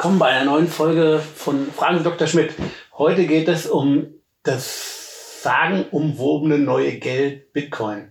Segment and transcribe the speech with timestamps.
[0.00, 2.26] willkommen bei einer neuen Folge von Fragen Dr.
[2.26, 2.54] Schmidt.
[2.96, 4.06] Heute geht es um
[4.42, 8.08] das sagenumwobene neue Geld Bitcoin.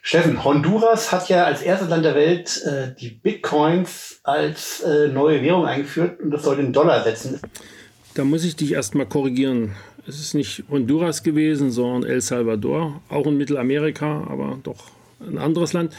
[0.00, 5.42] Steffen, Honduras hat ja als erstes Land der Welt äh, die Bitcoins als äh, neue
[5.42, 7.38] Währung eingeführt und das soll den Dollar setzen.
[8.14, 9.72] Da muss ich dich erstmal korrigieren.
[10.08, 14.84] Es ist nicht Honduras gewesen, sondern El Salvador, auch in Mittelamerika, aber doch
[15.20, 15.92] ein anderes Land.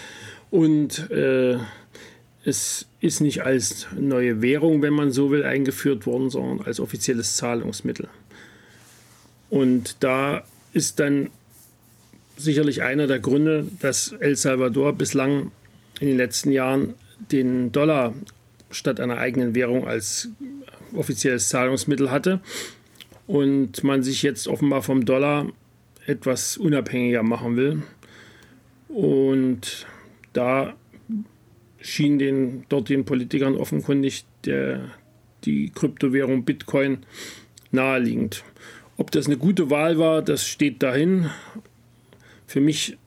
[0.50, 1.60] Und äh,
[2.44, 7.36] es ist nicht als neue Währung, wenn man so will, eingeführt worden, sondern als offizielles
[7.36, 8.08] Zahlungsmittel.
[9.50, 11.30] Und da ist dann
[12.38, 15.52] sicherlich einer der Gründe, dass El Salvador bislang
[16.00, 16.96] in den letzten Jahren
[17.32, 18.14] den Dollar
[18.72, 20.30] statt einer eigenen Währung als
[20.94, 22.40] offizielles Zahlungsmittel hatte
[23.28, 25.48] und man sich jetzt offenbar vom Dollar
[26.06, 27.84] etwas unabhängiger machen will.
[28.88, 29.86] Und
[30.34, 30.76] da
[31.82, 34.92] schien den dortigen Politikern offenkundig der,
[35.44, 37.00] die Kryptowährung Bitcoin
[37.72, 38.44] naheliegend.
[38.98, 41.30] Ob das eine gute Wahl war, das steht dahin.
[42.46, 42.98] Für mich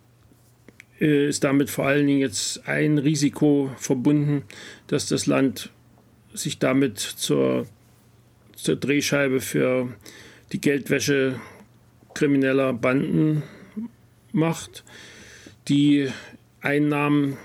[1.00, 4.42] äh, ist damit vor allen Dingen jetzt ein Risiko verbunden,
[4.86, 5.70] dass das Land
[6.32, 7.66] sich damit zur,
[8.56, 9.94] zur Drehscheibe für
[10.52, 11.40] die Geldwäsche
[12.14, 13.42] krimineller Banden
[14.32, 14.84] macht,
[15.68, 16.08] die
[16.60, 17.36] Einnahmen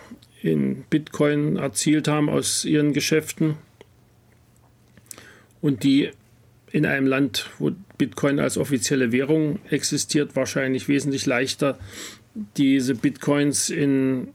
[0.41, 3.57] in Bitcoin erzielt haben aus ihren Geschäften
[5.61, 6.11] und die
[6.71, 11.77] in einem Land, wo Bitcoin als offizielle Währung existiert, wahrscheinlich wesentlich leichter
[12.57, 14.29] diese Bitcoins in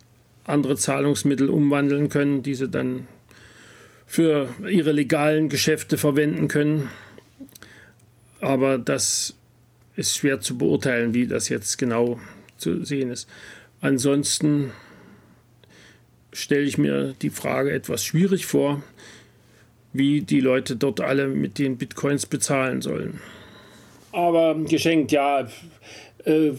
[0.45, 3.07] andere Zahlungsmittel umwandeln können, die sie dann
[4.07, 6.91] für ihre legalen Geschäfte verwenden können.
[8.41, 9.35] Aber das
[9.97, 12.21] ist schwer zu beurteilen, wie das jetzt genau
[12.59, 13.29] zu sehen ist.
[13.81, 14.73] Ansonsten
[16.35, 18.83] stelle ich mir die Frage etwas schwierig vor,
[19.93, 23.21] wie die Leute dort alle mit den Bitcoins bezahlen sollen.
[24.13, 25.49] Aber geschenkt, ja.
[26.25, 26.53] Äh,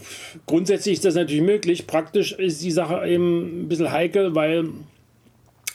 [0.45, 1.87] grundsätzlich ist das natürlich möglich.
[1.87, 4.69] Praktisch ist die Sache eben ein bisschen heikel, weil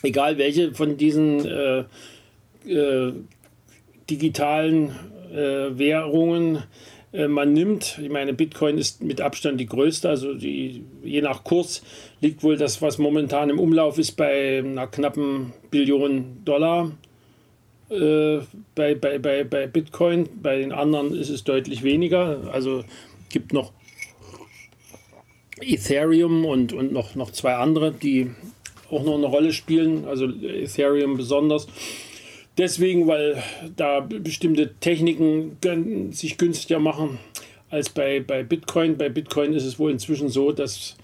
[0.01, 1.83] egal welche von diesen äh,
[2.67, 3.13] äh,
[4.09, 4.95] digitalen
[5.33, 6.61] äh, Währungen äh,
[7.13, 7.99] man nimmt.
[8.01, 11.83] Ich meine, Bitcoin ist mit Abstand die größte, also die, je nach Kurs
[12.21, 16.91] liegt wohl das, was momentan im Umlauf ist, bei einer knappen Billion Dollar.
[17.89, 18.39] Äh,
[18.75, 22.49] bei, bei, bei, bei Bitcoin, bei den anderen ist es deutlich weniger.
[22.53, 22.85] Also
[23.29, 23.73] gibt noch
[25.59, 28.31] Ethereum und, und noch, noch zwei andere, die
[28.89, 31.67] auch noch eine Rolle spielen, also Ethereum besonders.
[32.57, 33.41] Deswegen, weil
[33.75, 35.57] da bestimmte Techniken
[36.11, 37.19] sich günstiger machen
[37.69, 38.97] als bei, bei Bitcoin.
[38.97, 40.97] Bei Bitcoin ist es wohl inzwischen so, dass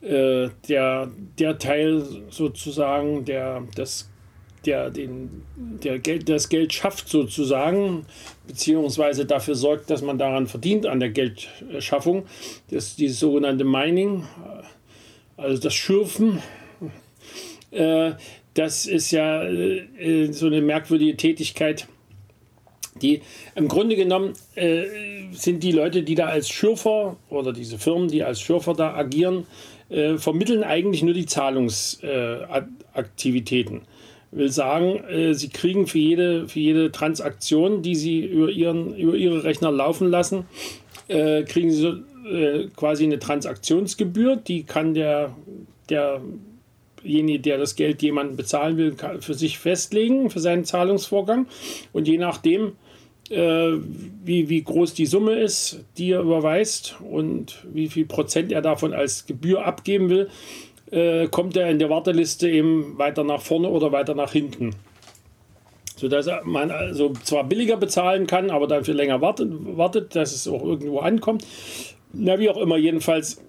[0.00, 4.08] äh, der, der Teil sozusagen, der das
[4.66, 8.06] der, den, der Geld, das Geld schafft sozusagen,
[8.46, 12.24] beziehungsweise dafür sorgt, dass man daran verdient an der Geldschaffung,
[12.70, 14.24] das dieses sogenannte Mining,
[15.36, 16.40] also das Schürfen.
[17.70, 18.12] Äh,
[18.54, 21.86] das ist ja äh, so eine merkwürdige Tätigkeit,
[23.02, 23.22] die
[23.56, 24.84] im Grunde genommen äh,
[25.32, 29.48] sind die Leute, die da als Schürfer oder diese Firmen, die als Schürfer da agieren,
[29.88, 33.82] äh, vermitteln eigentlich nur die Zahlungsaktivitäten.
[34.30, 39.16] Will sagen, äh, sie kriegen für jede, für jede Transaktion, die sie über, ihren, über
[39.16, 40.46] ihre Rechner laufen lassen,
[41.08, 41.92] äh, kriegen sie so,
[42.28, 45.36] äh, quasi eine Transaktionsgebühr, die kann der,
[45.88, 46.22] der
[47.04, 51.46] derjenige, der das Geld jemanden bezahlen will, für sich festlegen, für seinen Zahlungsvorgang.
[51.92, 52.72] Und je nachdem,
[53.30, 53.72] äh,
[54.24, 58.92] wie, wie groß die Summe ist, die er überweist und wie viel Prozent er davon
[58.92, 60.28] als Gebühr abgeben will,
[60.90, 64.74] äh, kommt er in der Warteliste eben weiter nach vorne oder weiter nach hinten.
[65.96, 70.48] Sodass man also zwar billiger bezahlen kann, aber dann für länger wartet, wartet dass es
[70.48, 71.46] auch irgendwo ankommt.
[72.12, 73.40] Na, wie auch immer, jedenfalls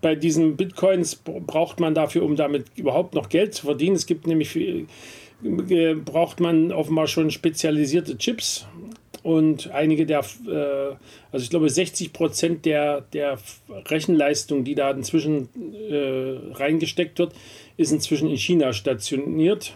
[0.00, 3.96] bei diesen Bitcoins braucht man dafür, um damit überhaupt noch Geld zu verdienen.
[3.96, 8.66] Es gibt nämlich, für, äh, braucht man offenbar schon spezialisierte Chips
[9.22, 10.94] und einige der, äh,
[11.32, 13.38] also ich glaube 60 Prozent der, der
[13.86, 15.48] Rechenleistung, die da inzwischen
[15.90, 17.32] äh, reingesteckt wird,
[17.76, 19.74] ist inzwischen in China stationiert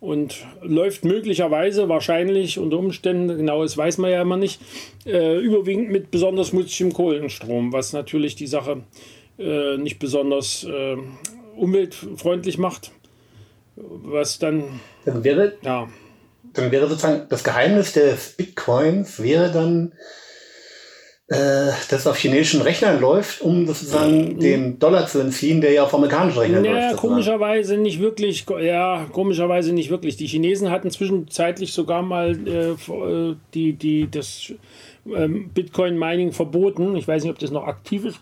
[0.00, 4.60] und läuft möglicherweise, wahrscheinlich unter Umständen, genau das weiß man ja immer nicht,
[5.06, 8.82] äh, überwiegend mit besonders schmutzigem Kohlenstrom, was natürlich die Sache
[9.38, 10.96] äh, nicht besonders äh,
[11.56, 12.92] umweltfreundlich macht.
[13.76, 14.80] Was dann.
[15.04, 15.88] Dann wäre, ja.
[16.52, 19.92] dann wäre sozusagen das Geheimnis des Bitcoins wäre dann
[21.26, 25.94] äh, das auf chinesischen Rechnern läuft, um sozusagen den Dollar zu entziehen, der ja auf
[25.94, 26.90] amerikanischen Rechnern naja, läuft.
[26.90, 28.44] Ja, komischerweise nicht wirklich.
[28.60, 30.16] Ja, komischerweise nicht wirklich.
[30.16, 34.52] Die Chinesen hatten zwischenzeitlich sogar mal äh, äh die, die, das
[35.06, 36.94] ähm, Bitcoin-Mining verboten.
[36.94, 38.20] Ich weiß nicht, ob das noch aktiv ist.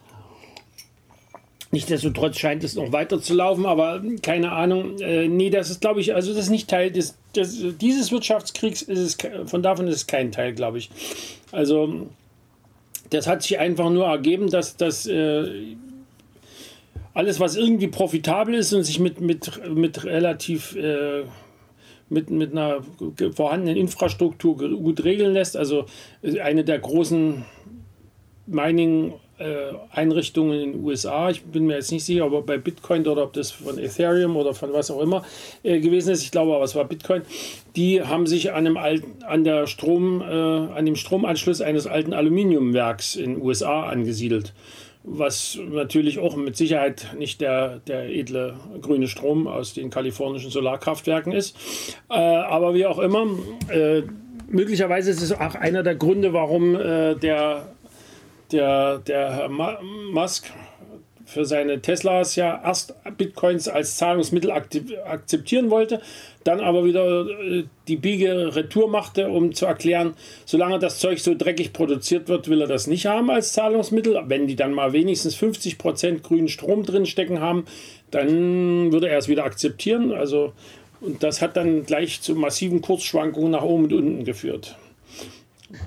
[1.73, 5.01] Nichtsdestotrotz scheint es noch weiter zu laufen, aber keine Ahnung.
[5.01, 8.83] Äh, nee, das ist, glaube ich, also das ist nicht Teil des, des, dieses Wirtschaftskriegs.
[8.83, 9.17] Ist es,
[9.49, 10.91] von davon ist es kein Teil, glaube ich.
[11.51, 12.09] Also
[13.09, 15.75] das hat sich einfach nur ergeben, dass das äh,
[17.15, 21.25] alles, was irgendwie profitabel ist und sich mit, mit, mit relativ äh,
[22.11, 22.83] mit, mit einer
[23.35, 25.57] vorhandenen Infrastruktur gut regeln lässt.
[25.57, 25.87] Also
[26.23, 27.47] äh, eine der großen
[28.47, 29.15] Mining
[29.91, 33.33] Einrichtungen in den USA, ich bin mir jetzt nicht sicher, ob bei Bitcoin oder ob
[33.33, 35.25] das von Ethereum oder von was auch immer
[35.63, 37.23] äh, gewesen ist, ich glaube aber es war Bitcoin,
[37.77, 42.13] die haben sich an, dem alten, an, der Strom, äh, an dem Stromanschluss eines alten
[42.13, 44.53] Aluminiumwerks in den USA angesiedelt
[45.05, 51.33] was natürlich auch mit Sicherheit nicht der, der edle grüne Strom aus den kalifornischen Solarkraftwerken
[51.33, 51.57] ist.
[52.09, 53.27] Äh, aber wie auch immer,
[53.69, 54.03] äh,
[54.49, 57.67] möglicherweise ist es auch einer der Gründe, warum äh, der
[58.53, 60.53] der, der Herr Musk
[61.33, 66.01] für seine Teslas ja erst Bitcoins als Zahlungsmittel akzeptieren wollte,
[66.45, 70.15] dann aber wieder äh, die Biege Retour machte, um zu erklären,
[70.45, 74.21] solange das Zeug so dreckig produziert wird, will er das nicht haben als Zahlungsmittel.
[74.27, 77.65] Wenn die dann mal wenigstens 50% grünen Strom drin stecken haben,
[78.11, 80.13] dann würde er es wieder akzeptieren.
[80.13, 80.53] Also,
[81.01, 84.77] und das hat dann gleich zu massiven Kursschwankungen nach oben und unten geführt.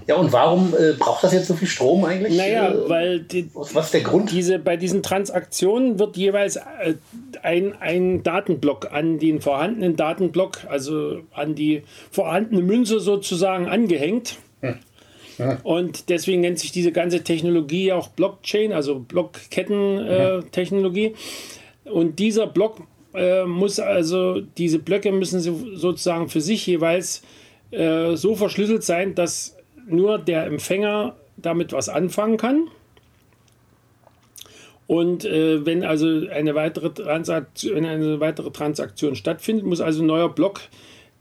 [0.08, 2.38] Ja, und warum äh, braucht das jetzt so viel Strom eigentlich?
[2.38, 4.32] Naja, äh, weil die, was ist der Grund?
[4.32, 6.96] Diese, bei diesen Transaktionen wird jeweils äh,
[7.44, 14.38] ein, ein Datenblock an den vorhandenen Datenblock, also an die vorhandene Münze sozusagen angehängt.
[14.62, 14.76] Hm.
[15.38, 15.58] Ja.
[15.64, 21.16] Und deswegen nennt sich diese ganze Technologie auch Blockchain, also Blockketten-Technologie.
[21.86, 22.82] Äh, und dieser Block
[23.14, 27.22] äh, muss also, diese Blöcke müssen sozusagen für sich jeweils
[27.72, 29.55] äh, so verschlüsselt sein, dass
[29.88, 32.68] nur der Empfänger damit was anfangen kann.
[34.88, 40.30] Und äh, wenn also eine weitere, Transaktion, eine weitere Transaktion stattfindet, muss also ein neuer
[40.30, 40.62] Block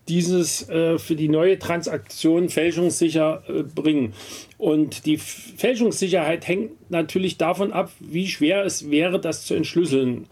[0.09, 4.13] dieses äh, für die neue Transaktion fälschungssicher äh, bringen.
[4.59, 10.27] Und die Fälschungssicherheit hängt natürlich davon ab, wie schwer es wäre, das zu entschlüsseln.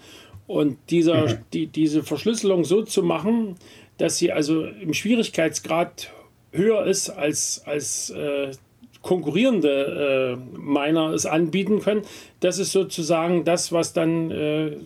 [0.46, 1.38] Und dieser, mhm.
[1.54, 3.56] die, diese Verschlüsselung so zu machen,
[3.96, 6.10] dass sie also im Schwierigkeitsgrad
[6.52, 8.52] höher ist als, als äh,
[9.02, 12.02] konkurrierende äh, Miner es anbieten können.
[12.40, 14.76] Das ist sozusagen das, was dann äh,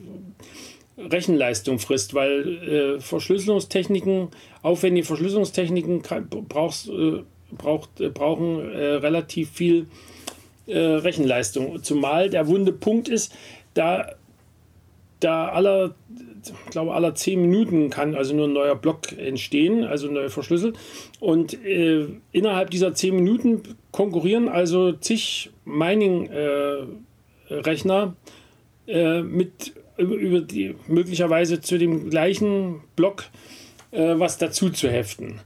[0.98, 4.28] Rechenleistung frisst, weil äh, Verschlüsselungstechniken,
[4.62, 6.02] aufwendige Verschlüsselungstechniken
[6.48, 7.22] brauchst, äh,
[7.52, 9.86] braucht, äh, brauchen relativ viel
[10.68, 11.84] Rechenleistung.
[11.84, 13.32] Zumal der wunde Punkt ist,
[13.74, 14.16] da,
[15.26, 15.94] da aller
[16.64, 20.78] ich glaube, aller zehn Minuten kann also nur ein neuer Block entstehen, also neu verschlüsselt.
[21.20, 28.14] Und äh, innerhalb dieser zehn Minuten konkurrieren also zig Mining-Rechner
[28.86, 33.24] äh, äh, mit über die möglicherweise zu dem gleichen Block
[33.90, 35.40] äh, was dazu zu heften.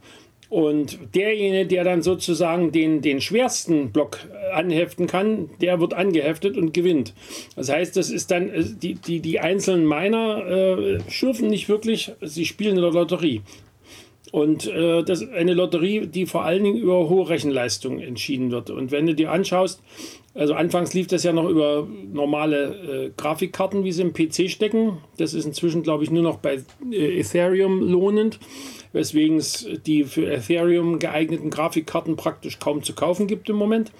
[0.50, 4.18] Und derjenige, der dann sozusagen den, den schwersten Block
[4.52, 7.14] anheften kann, der wird angeheftet und gewinnt.
[7.54, 12.12] Das heißt, das ist dann, äh, die, die, die einzelnen Miner äh, schürfen nicht wirklich,
[12.20, 13.42] sie spielen in der Lotterie.
[14.32, 18.70] Und äh, das ist eine Lotterie, die vor allen Dingen über hohe Rechenleistung entschieden wird.
[18.70, 19.82] Und wenn du dir anschaust,
[20.34, 24.98] also anfangs lief das ja noch über normale äh, Grafikkarten, wie sie im PC stecken.
[25.18, 28.38] Das ist inzwischen, glaube ich, nur noch bei äh, Ethereum lohnend
[28.92, 33.92] weswegen es die für Ethereum geeigneten Grafikkarten praktisch kaum zu kaufen gibt im Moment.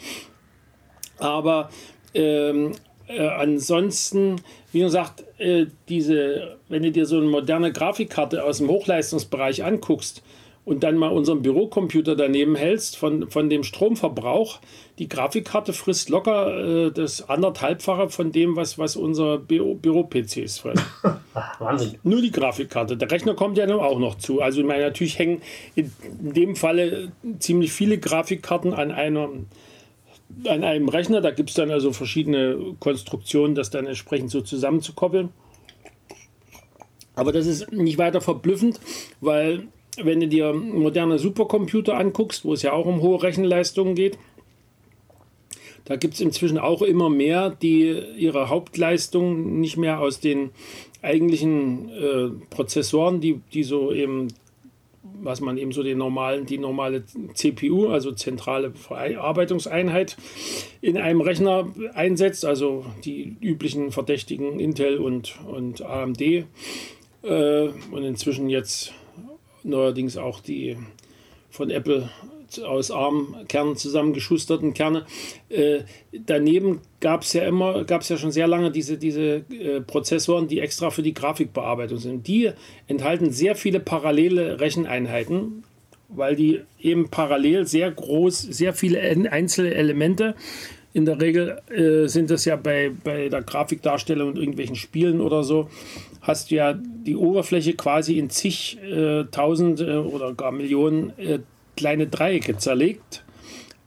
[1.19, 1.71] Aber
[2.15, 2.73] ähm,
[3.11, 4.37] äh, ansonsten,
[4.73, 10.23] wie gesagt, äh, diese, wenn du dir so eine moderne Grafikkarte aus dem Hochleistungsbereich anguckst,
[10.65, 14.61] und dann mal unseren Bürocomputer daneben hältst von, von dem Stromverbrauch,
[14.99, 20.85] die Grafikkarte frisst locker äh, das anderthalbfache von dem, was, was unser Büro-PCs fressen.
[21.59, 21.99] Wahnsinn.
[22.03, 22.97] Nur die Grafikkarte.
[22.97, 24.43] Der Rechner kommt ja dann auch noch zu.
[24.43, 25.41] Also ich meine, natürlich hängen
[25.75, 25.91] in
[26.21, 29.29] dem Falle ziemlich viele Grafikkarten an einer
[30.47, 31.21] an einem Rechner.
[31.21, 35.31] Da gibt es dann also verschiedene Konstruktionen, das dann entsprechend so zusammenzukoppeln.
[37.15, 38.81] Aber das ist nicht weiter verblüffend,
[39.21, 39.69] weil
[40.03, 44.19] wenn du dir moderne Supercomputer anguckst, wo es ja auch um hohe Rechenleistungen geht,
[45.85, 50.51] da gibt es inzwischen auch immer mehr, die ihre Hauptleistung nicht mehr aus den
[51.03, 54.29] eigentlichen äh, Prozessoren, die, die so eben
[55.23, 60.17] was man eben so den normalen, die normale CPU, also zentrale Verarbeitungseinheit,
[60.81, 66.45] in einem Rechner einsetzt, also die üblichen Verdächtigen Intel und, und AMD äh,
[67.23, 68.93] und inzwischen jetzt
[69.63, 70.77] neuerdings auch die
[71.51, 72.09] von Apple
[72.59, 75.05] aus ARM-Kernen zusammengeschusterten Kerne.
[75.49, 75.81] Äh,
[76.13, 80.49] daneben gab es ja immer, gab es ja schon sehr lange diese, diese äh, Prozessoren,
[80.49, 82.27] die extra für die Grafikbearbeitung sind.
[82.27, 82.51] Die
[82.87, 85.65] enthalten sehr viele parallele Recheneinheiten,
[86.09, 90.35] weil die eben parallel sehr groß, sehr viele einzelne Elemente
[90.93, 95.45] in der Regel äh, sind das ja bei, bei der Grafikdarstellung und irgendwelchen Spielen oder
[95.45, 95.69] so,
[96.21, 101.39] hast du ja die Oberfläche quasi in zig äh, tausend äh, oder gar Millionen äh,
[101.81, 103.25] kleine Dreiecke zerlegt.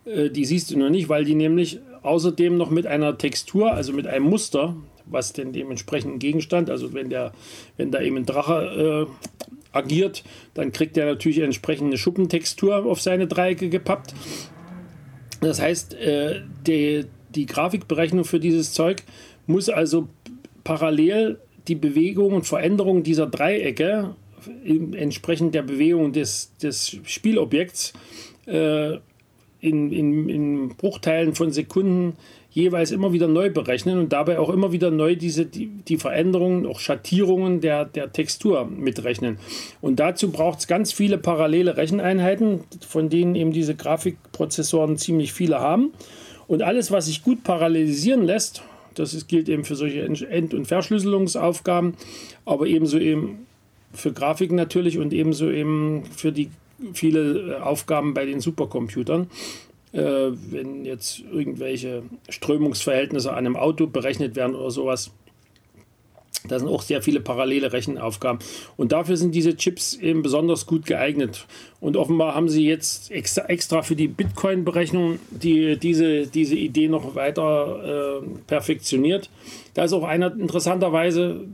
[0.05, 3.93] Äh, die siehst du nur nicht, weil die nämlich außerdem noch mit einer Textur, also
[3.93, 7.33] mit einem Muster, was denn dementsprechend Gegenstand, also wenn, der,
[7.77, 10.23] wenn da eben ein Drache äh, agiert,
[10.55, 14.15] dann kriegt er natürlich entsprechend eine Schuppentextur auf seine Dreiecke gepappt.
[15.41, 19.03] Das heißt, äh, die, die Grafikberechnung für dieses Zeug
[19.45, 20.07] muss also
[20.63, 24.15] parallel die Bewegung und Veränderung dieser Dreiecke
[24.65, 27.93] entsprechend der Bewegung des, des Spielobjekts
[28.45, 28.97] äh,
[29.59, 32.17] in, in, in Bruchteilen von Sekunden
[32.53, 36.67] jeweils immer wieder neu berechnen und dabei auch immer wieder neu diese, die, die Veränderungen,
[36.67, 39.39] auch Schattierungen der, der Textur mitrechnen.
[39.81, 45.59] Und dazu braucht es ganz viele parallele Recheneinheiten, von denen eben diese Grafikprozessoren ziemlich viele
[45.59, 45.93] haben.
[46.47, 48.61] Und alles, was sich gut parallelisieren lässt,
[48.93, 51.95] das gilt eben für solche End- und Verschlüsselungsaufgaben,
[52.45, 53.47] aber ebenso eben
[53.93, 56.49] für Grafiken natürlich und ebenso eben für die
[56.93, 59.27] viele äh, Aufgaben bei den Supercomputern.
[59.93, 65.11] Äh, wenn jetzt irgendwelche Strömungsverhältnisse an einem Auto berechnet werden oder sowas,
[66.47, 68.39] da sind auch sehr viele parallele Rechenaufgaben.
[68.75, 71.45] Und dafür sind diese Chips eben besonders gut geeignet.
[71.79, 77.15] Und offenbar haben sie jetzt extra, extra für die Bitcoin-Berechnung die, diese, diese Idee noch
[77.15, 79.29] weiter äh, perfektioniert.
[79.73, 81.45] Da ist auch einer interessanterweise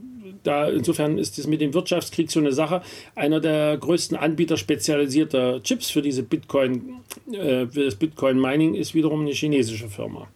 [0.43, 2.81] da insofern ist es mit dem Wirtschaftskrieg so eine Sache.
[3.15, 8.93] Einer der größten Anbieter spezialisierter Chips für diese Bitcoin, äh, für das Bitcoin Mining ist
[8.93, 10.27] wiederum eine chinesische Firma.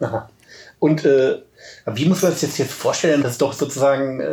[0.00, 0.28] Aha.
[0.78, 1.38] Und äh,
[1.94, 3.22] wie muss man sich das jetzt vorstellen?
[3.22, 4.26] Das ist doch sozusagen äh,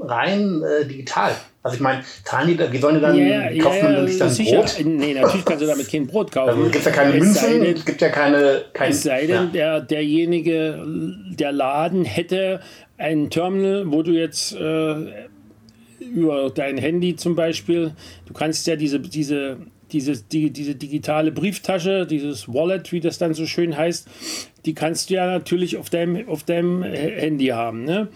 [0.00, 1.32] rein äh, digital.
[1.62, 4.56] Also ich meine, zahlen die, wie sollen die dann, ja, kaufen ja, ja, dann sicher.
[4.58, 4.76] Brot?
[4.84, 6.48] Nee, natürlich kannst du damit kein Brot kaufen.
[6.50, 8.64] Also gibt es ja keine Es Münzen, denn- es gibt ja keine...
[8.72, 12.60] Kein, Es sei denn, der, derjenige, der Laden hätte
[12.98, 14.96] ein Terminal, wo du jetzt äh,
[16.00, 17.92] über dein Handy zum Beispiel,
[18.26, 19.58] du kannst ja diese, diese,
[19.92, 24.08] diese, die, diese digitale Brieftasche, dieses Wallet, wie das dann so schön heißt,
[24.66, 27.84] die kannst du ja natürlich auf deinem, auf deinem Handy haben.
[27.84, 28.08] Ne?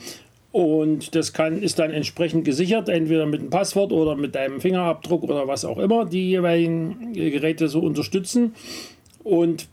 [0.51, 5.23] Und das kann, ist dann entsprechend gesichert, entweder mit einem Passwort oder mit deinem Fingerabdruck
[5.23, 8.55] oder was auch immer die jeweiligen Geräte so unterstützen.
[9.25, 9.69] Und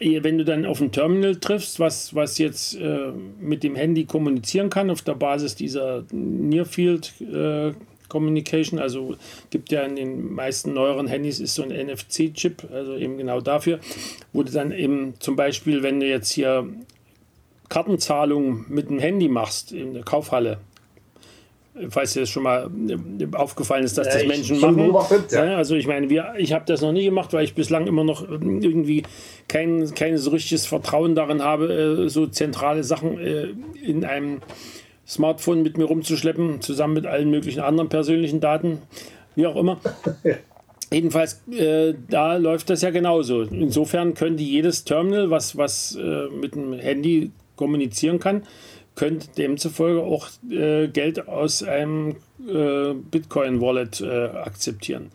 [0.00, 4.70] wenn du dann auf ein Terminal triffst, was, was jetzt äh, mit dem Handy kommunizieren
[4.70, 7.72] kann, auf der Basis dieser Near Field äh,
[8.08, 9.16] Communication, also
[9.50, 13.80] gibt ja in den meisten neueren Handys ist so ein NFC-Chip, also eben genau dafür,
[14.32, 16.66] wo du dann eben zum Beispiel, wenn du jetzt hier
[17.68, 20.58] Kartenzahlungen mit dem Handy machst in der Kaufhalle,
[21.90, 24.92] falls dir das schon mal äh, aufgefallen ist, dass Ja, das Menschen machen.
[25.30, 25.44] ja.
[25.44, 28.04] Ja, also ich meine, wir, ich habe das noch nie gemacht, weil ich bislang immer
[28.04, 29.02] noch irgendwie
[29.48, 33.48] kein, kein so richtiges Vertrauen darin habe, äh, so zentrale Sachen äh,
[33.82, 34.40] in einem
[35.06, 38.78] Smartphone mit mir rumzuschleppen, zusammen mit allen möglichen anderen persönlichen Daten,
[39.36, 39.78] wie auch immer.
[40.90, 43.42] Jedenfalls, äh, da läuft das ja genauso.
[43.42, 48.44] Insofern könnte jedes Terminal, was, was äh, mit dem Handy kommunizieren kann,
[48.98, 55.10] könnte demzufolge auch äh, Geld aus einem äh, Bitcoin-Wallet äh, akzeptieren.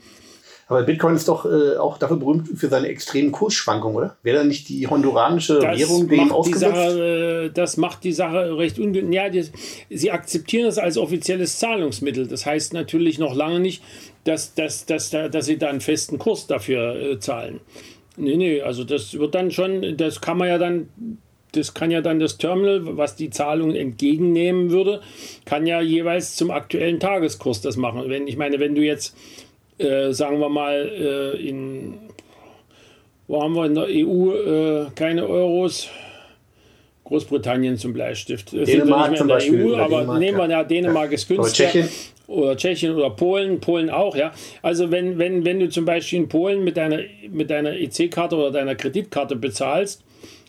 [0.67, 4.17] Aber Bitcoin ist doch äh, auch dafür berühmt für seine extremen Kursschwankungen, oder?
[4.23, 6.73] Wäre da nicht die honduranische Währung dem ausgesetzt?
[6.75, 9.13] Sache, äh, das macht die Sache recht ungünstig.
[9.13, 9.43] Ja, die,
[9.89, 12.27] sie akzeptieren es als offizielles Zahlungsmittel.
[12.27, 13.83] Das heißt natürlich noch lange nicht,
[14.23, 17.59] dass, dass, dass, da- dass sie da einen festen Kurs dafür äh, zahlen.
[18.15, 20.87] Nee, nee, also das wird dann schon, das kann man ja dann,
[21.53, 25.01] das kann ja dann das Terminal, was die Zahlung entgegennehmen würde,
[25.45, 28.03] kann ja jeweils zum aktuellen Tageskurs das machen.
[28.07, 29.15] Wenn, ich meine, wenn du jetzt,
[29.77, 30.91] äh, sagen wir mal,
[31.36, 32.00] äh, in
[33.27, 35.89] wo haben wir in der EU äh, keine Euros?
[37.05, 38.53] Großbritannien zum Bleistift.
[38.53, 40.51] Das Dänemark zum Beispiel, in der EU, aber Dänemark, nehmen wir ja.
[40.51, 41.69] ja, Dänemark ist Oder günstiger.
[41.69, 41.89] Tschechien.
[42.27, 44.31] Oder Tschechien oder Polen, Polen auch, ja.
[44.62, 48.51] Also wenn, wenn, wenn du zum Beispiel in Polen mit deiner, mit deiner EC-Karte oder
[48.51, 50.03] deiner Kreditkarte bezahlst,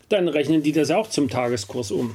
[0.08, 2.14] dann rechnen die das auch zum Tageskurs um.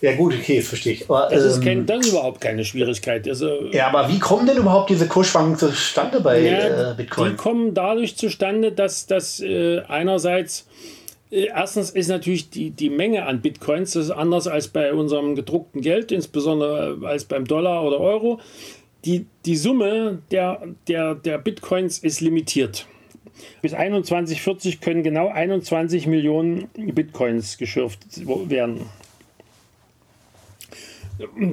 [0.00, 1.10] Ja gut, okay, verstehe ich.
[1.10, 3.26] Aber, das, ist kein, ähm, das ist überhaupt keine Schwierigkeit.
[3.28, 7.30] Also, ja, aber wie kommen denn überhaupt diese Kursschwankungen zustande bei ja, äh, Bitcoin?
[7.30, 10.66] Die kommen dadurch zustande, dass das äh, einerseits
[11.30, 15.34] äh, Erstens ist natürlich die, die Menge an Bitcoins, das ist anders als bei unserem
[15.34, 18.40] gedruckten Geld, insbesondere als beim Dollar oder Euro.
[19.04, 22.86] Die, die Summe der, der, der Bitcoins ist limitiert.
[23.62, 28.00] Bis 2140 können genau 21 Millionen Bitcoins geschürft
[28.48, 28.86] werden.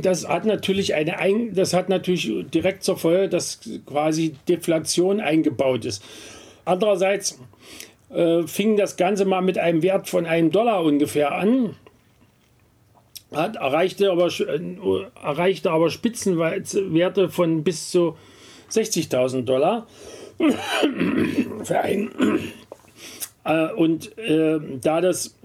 [0.01, 6.03] Das hat natürlich eine das hat natürlich direkt zur Folge, dass quasi Deflation eingebaut ist.
[6.65, 7.39] Andererseits
[8.09, 11.75] äh, fing das Ganze mal mit einem Wert von einem Dollar ungefähr an,
[13.31, 14.59] hat, erreichte, aber, äh,
[15.21, 18.15] erreichte aber Spitzenwerte von bis zu
[18.71, 19.87] 60.000 Dollar
[21.63, 22.11] für einen.
[23.43, 25.35] Äh, und äh, da das,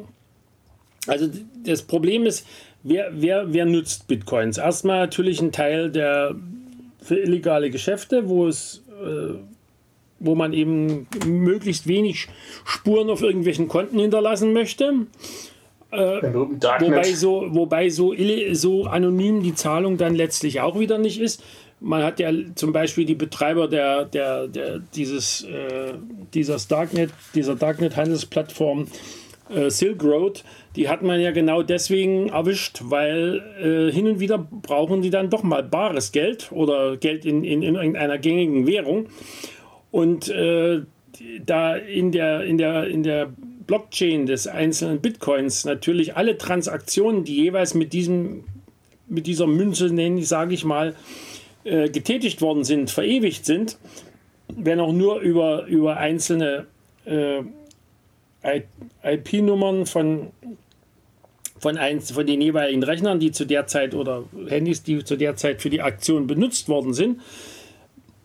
[1.06, 1.28] also
[1.64, 2.47] das Problem ist,
[2.82, 4.59] wer, wer, wer nutzt Bitcoins?
[4.59, 6.35] Erstmal natürlich ein Teil der
[7.02, 9.35] für illegale Geschäfte, wo es äh,
[10.20, 12.28] wo man eben möglichst wenig
[12.64, 15.06] Spuren auf irgendwelchen Konten hinterlassen möchte.
[15.90, 15.97] Äh,
[16.32, 18.14] wobei so, wobei so,
[18.52, 21.42] so anonym die Zahlung dann letztlich auch wieder nicht ist.
[21.80, 25.94] Man hat ja zum Beispiel die Betreiber der, der, der dieses, äh,
[26.34, 28.87] dieses Darknet, dieser Darknet-Handelsplattform
[29.49, 30.44] äh, Silk Road,
[30.76, 35.30] die hat man ja genau deswegen erwischt, weil äh, hin und wieder brauchen die dann
[35.30, 39.06] doch mal bares Geld oder Geld in, in, in irgendeiner gängigen Währung.
[39.90, 40.82] Und äh,
[41.44, 43.30] da in der, in, der, in der
[43.66, 48.44] Blockchain des einzelnen Bitcoins natürlich alle Transaktionen, die jeweils mit, diesem,
[49.08, 49.90] mit dieser Münze,
[50.25, 50.94] sage ich mal,
[51.64, 53.79] äh, getätigt worden sind, verewigt sind,
[54.49, 56.67] wenn auch nur über, über einzelne
[57.05, 57.43] äh,
[59.02, 60.29] IP-Nummern von,
[61.59, 65.61] von, von den jeweiligen Rechnern, die zu der Zeit oder Handys, die zu der Zeit
[65.62, 67.21] für die Aktion benutzt worden sind,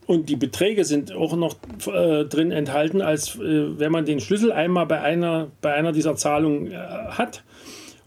[0.08, 1.56] und die Beträge sind auch noch
[1.88, 6.16] äh, drin enthalten, als äh, wenn man den Schlüssel einmal bei einer, bei einer dieser
[6.16, 7.44] Zahlungen äh, hat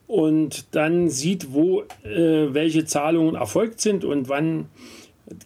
[0.06, 4.66] und dann sieht, wo äh, welche Zahlungen erfolgt sind und wann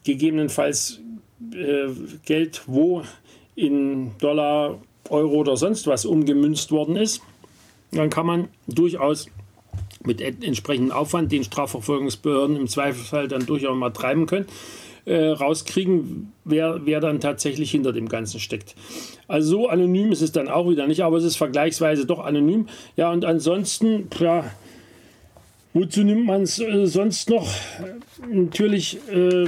[0.04, 1.00] gegebenenfalls
[1.52, 1.88] äh,
[2.24, 3.02] Geld wo
[3.54, 7.20] in Dollar, Euro oder sonst was umgemünzt worden ist,
[7.90, 9.26] dann kann man durchaus
[10.04, 14.46] mit entsprechendem Aufwand den Strafverfolgungsbehörden im Zweifelsfall dann durchaus mal treiben können
[15.04, 18.74] äh, rauskriegen, wer, wer dann tatsächlich hinter dem Ganzen steckt.
[19.28, 22.68] Also so anonym ist es dann auch wieder nicht, aber es ist vergleichsweise doch anonym.
[22.96, 24.44] Ja, und ansonsten, ja,
[25.72, 27.52] wozu nimmt man es äh, sonst noch?
[28.30, 28.98] Natürlich.
[29.10, 29.46] Äh,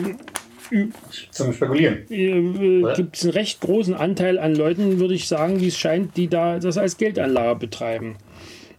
[1.31, 2.11] zum Spekulieren.
[2.11, 6.17] Äh, Gibt es einen recht großen Anteil an Leuten, würde ich sagen, wie es scheint,
[6.17, 8.17] die da das als Geldanlage betreiben.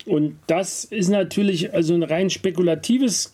[0.05, 3.31] Und das ist natürlich also ein rein spekulatives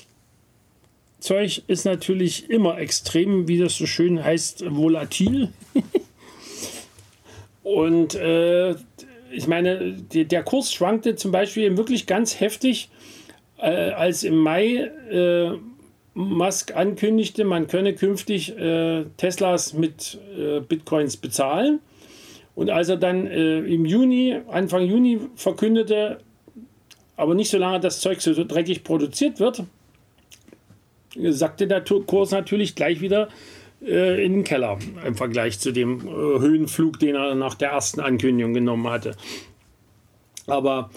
[1.21, 5.49] Zeug ist natürlich immer extrem, wie das so schön heißt, volatil.
[7.63, 8.71] Und äh,
[9.31, 12.89] ich meine, der Kurs schwankte zum Beispiel wirklich ganz heftig,
[13.61, 15.51] äh, als im Mai äh,
[16.13, 21.79] Musk ankündigte, man könne künftig äh, Teslas mit äh, Bitcoins bezahlen.
[22.53, 26.19] Und als er dann äh, im Juni, Anfang Juni verkündete,
[27.15, 29.63] aber nicht so lange das Zeug so dreckig produziert wird,
[31.15, 33.29] sackte der Kurs natürlich gleich wieder
[33.85, 38.53] äh, in den Keller im Vergleich zu dem Höhenflug, den er nach der ersten Ankündigung
[38.53, 39.15] genommen hatte.
[40.47, 40.89] Aber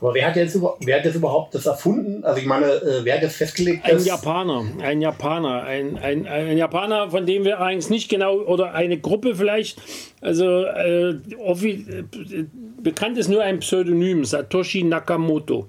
[0.00, 2.22] aber wer hat, jetzt, wer hat jetzt überhaupt das erfunden?
[2.24, 3.84] Also ich meine, äh, wer hat das festgelegt?
[3.84, 8.74] Ein Japaner, ein Japaner, ein, ein, ein Japaner, von dem wir eigentlich nicht genau, oder
[8.74, 9.80] eine Gruppe vielleicht,
[10.20, 12.46] also äh, äh
[12.82, 15.68] bekannt ist nur ein Pseudonym, Satoshi Nakamoto.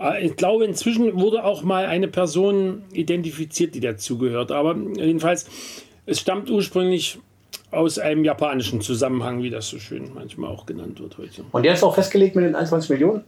[0.00, 4.50] Äh, ich glaube, inzwischen wurde auch mal eine Person identifiziert, die dazugehört.
[4.52, 5.46] Aber jedenfalls,
[6.06, 7.18] es stammt ursprünglich
[7.70, 11.44] aus einem japanischen Zusammenhang, wie das so schön manchmal auch genannt wird heute.
[11.52, 13.24] Und der ist auch festgelegt mit den 21 Millionen?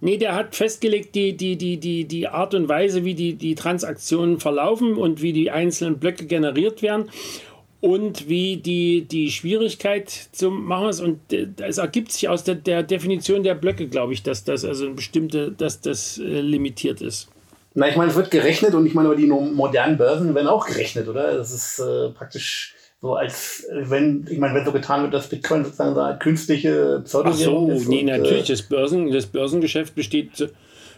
[0.00, 3.54] Nee, der hat festgelegt die, die, die, die, die Art und Weise, wie die, die
[3.54, 7.10] Transaktionen verlaufen und wie die einzelnen Blöcke generiert werden
[7.82, 11.00] und wie die, die Schwierigkeit zu machen ist.
[11.00, 11.20] Und
[11.60, 15.50] es ergibt sich aus der, der Definition der Blöcke, glaube ich, dass das also bestimmte,
[15.50, 17.28] dass das äh, limitiert ist.
[17.74, 20.66] Na, ich meine, es wird gerechnet und ich meine, aber die modernen Börsen werden auch
[20.66, 21.36] gerechnet, oder?
[21.36, 25.64] Das ist äh, praktisch so als wenn, ich meine, wenn so getan wird, dass Bitcoin
[25.64, 27.88] sozusagen so eine künstliche Pseudowährung Ach so, ist.
[27.88, 30.48] Nee, und, natürlich, äh, das, Börsen, das Börsengeschäft besteht,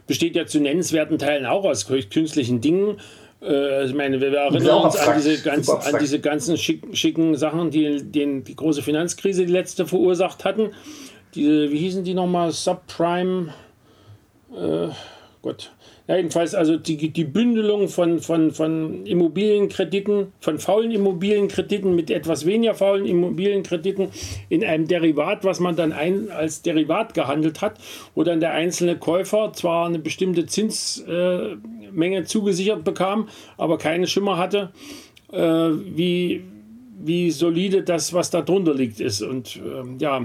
[0.06, 2.98] besteht ja zu nennenswerten Teilen auch aus künstlichen Dingen.
[3.40, 7.70] Äh, ich meine, wir erinnern uns an diese, ganz, an diese ganzen schicken, schicken Sachen,
[7.70, 10.72] die den, die große Finanzkrise, die letzte verursacht hatten.
[11.34, 12.50] Diese, wie hießen die nochmal?
[12.52, 13.54] Subprime.
[14.54, 14.88] Äh,
[15.40, 15.72] Gott.
[16.06, 22.74] Jedenfalls also die, die Bündelung von, von, von Immobilienkrediten, von faulen Immobilienkrediten mit etwas weniger
[22.74, 24.08] faulen Immobilienkrediten
[24.50, 27.78] in einem Derivat, was man dann ein, als Derivat gehandelt hat,
[28.14, 34.36] wo dann der einzelne Käufer zwar eine bestimmte Zinsmenge äh, zugesichert bekam, aber keine Schimmer
[34.36, 34.72] hatte,
[35.32, 36.44] äh, wie,
[37.02, 39.22] wie solide das, was da drunter liegt, ist.
[39.22, 40.22] Und äh, ja,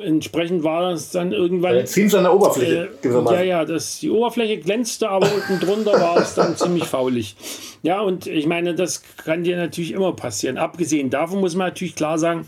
[0.00, 1.86] entsprechend war es dann irgendwann.
[1.86, 2.90] Zins an der Oberfläche.
[3.02, 7.36] Äh, ja, ja, das, die Oberfläche glänzte, aber unten drunter war es dann ziemlich faulig.
[7.82, 10.58] Ja, und ich meine, das kann dir natürlich immer passieren.
[10.58, 12.46] Abgesehen davon muss man natürlich klar sagen,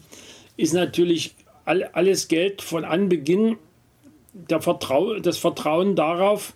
[0.57, 1.35] ist natürlich
[1.65, 3.57] all, alles Geld von Anbeginn
[4.33, 6.55] der Vertrau das Vertrauen darauf,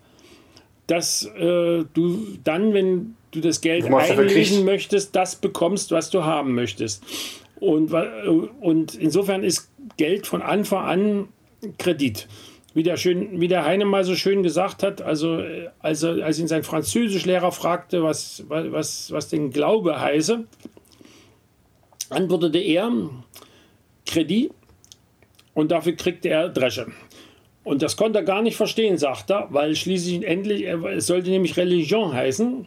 [0.87, 6.55] dass äh, du dann, wenn du das Geld einlösen möchtest, das bekommst, was du haben
[6.55, 7.03] möchtest.
[7.59, 7.93] Und,
[8.61, 11.29] und insofern ist Geld von Anfang an
[11.79, 12.29] Kredit.
[12.75, 15.45] Wie der, schön, wie der Heine mal so schön gesagt hat, also
[15.81, 20.45] als, er, als ihn sein Französischlehrer fragte, was, was, was denn Glaube heiße,
[22.09, 22.91] antwortete er
[24.07, 24.53] Kredit
[25.55, 26.87] und dafür kriegte er Dresche.
[27.65, 31.57] Und das konnte er gar nicht verstehen, sagt er, weil schließlich endlich, es sollte nämlich
[31.57, 32.67] Religion heißen.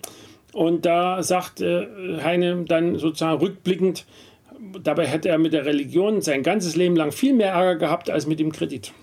[0.53, 4.05] Und da sagt Heine dann sozusagen rückblickend,
[4.83, 8.27] dabei hätte er mit der Religion sein ganzes Leben lang viel mehr Ärger gehabt als
[8.27, 8.93] mit dem Kredit.